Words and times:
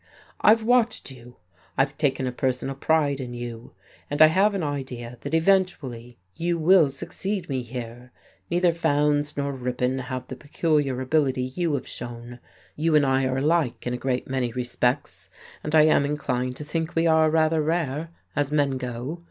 "I've 0.39 0.63
watched 0.63 1.11
you, 1.11 1.35
I've 1.77 1.95
taken 1.95 2.25
a 2.25 2.31
personal 2.31 2.73
pride 2.73 3.19
in 3.21 3.35
you, 3.35 3.75
and 4.09 4.19
I 4.19 4.25
have 4.29 4.55
an 4.55 4.63
idea 4.63 5.19
that 5.21 5.35
eventually 5.35 6.17
you 6.35 6.57
will 6.57 6.89
succeed 6.89 7.49
me 7.49 7.61
here 7.61 8.11
neither 8.49 8.71
Fowndes 8.71 9.37
nor 9.37 9.51
Ripon 9.53 9.99
have 9.99 10.27
the 10.27 10.35
peculiar 10.35 10.99
ability 11.01 11.43
you 11.43 11.75
have 11.75 11.87
shown. 11.87 12.39
You 12.75 12.95
and 12.95 13.05
I 13.05 13.25
are 13.25 13.37
alike 13.37 13.85
in 13.85 13.93
a 13.93 13.97
great 13.97 14.27
many 14.27 14.51
respects, 14.51 15.29
and 15.63 15.75
I 15.75 15.83
am 15.83 16.03
inclined 16.03 16.55
to 16.55 16.63
think 16.63 16.95
we 16.95 17.05
are 17.05 17.29
rather 17.29 17.61
rare, 17.61 18.09
as 18.35 18.51
men 18.51 18.79
go. 18.79 19.19